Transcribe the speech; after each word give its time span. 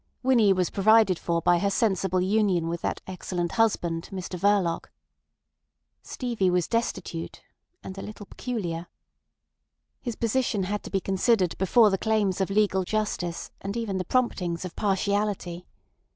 Winnie 0.23 0.51
was 0.51 0.71
provided 0.71 1.19
for 1.19 1.43
by 1.43 1.59
her 1.59 1.69
sensible 1.69 2.19
union 2.21 2.67
with 2.67 2.81
that 2.81 3.01
excellent 3.05 3.51
husband, 3.51 4.09
Mr 4.11 4.35
Verloc. 4.35 4.89
Stevie 6.01 6.49
was 6.49 6.67
destitute—and 6.67 7.95
a 7.99 8.01
little 8.01 8.25
peculiar. 8.25 8.87
His 10.01 10.15
position 10.15 10.63
had 10.63 10.81
to 10.85 10.89
be 10.89 11.01
considered 11.01 11.55
before 11.59 11.91
the 11.91 11.99
claims 11.99 12.41
of 12.41 12.49
legal 12.49 12.83
justice 12.83 13.51
and 13.61 13.77
even 13.77 13.99
the 13.99 14.03
promptings 14.03 14.65
of 14.65 14.75
partiality. 14.75 15.67